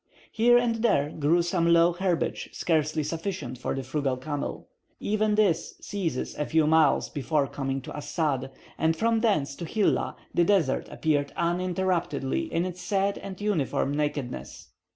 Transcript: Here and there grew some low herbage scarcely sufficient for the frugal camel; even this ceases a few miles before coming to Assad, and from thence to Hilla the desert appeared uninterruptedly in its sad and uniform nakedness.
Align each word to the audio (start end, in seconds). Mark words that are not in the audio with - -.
Here 0.31 0.57
and 0.57 0.77
there 0.77 1.11
grew 1.11 1.43
some 1.43 1.71
low 1.71 1.93
herbage 1.93 2.49
scarcely 2.53 3.03
sufficient 3.03 3.59
for 3.59 3.75
the 3.75 3.83
frugal 3.83 4.17
camel; 4.17 4.67
even 4.99 5.35
this 5.35 5.77
ceases 5.79 6.33
a 6.33 6.47
few 6.47 6.65
miles 6.65 7.07
before 7.07 7.45
coming 7.45 7.81
to 7.81 7.95
Assad, 7.95 8.49
and 8.79 8.95
from 8.95 9.19
thence 9.19 9.53
to 9.57 9.63
Hilla 9.65 10.15
the 10.33 10.43
desert 10.43 10.89
appeared 10.89 11.31
uninterruptedly 11.37 12.51
in 12.51 12.65
its 12.65 12.81
sad 12.81 13.19
and 13.19 13.39
uniform 13.39 13.93
nakedness. 13.95 14.71